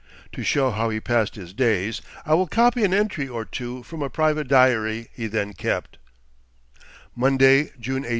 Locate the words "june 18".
7.79-8.09